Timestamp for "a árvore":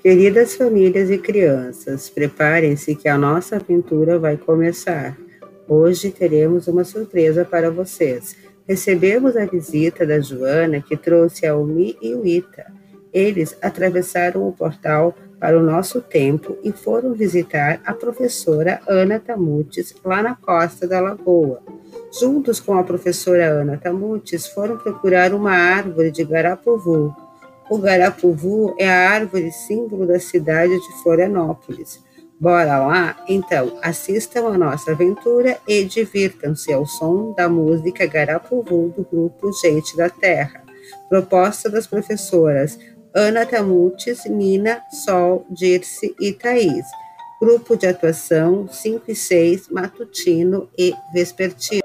28.90-29.52